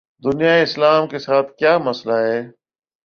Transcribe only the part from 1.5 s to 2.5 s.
کیا مسئلہ ہے؟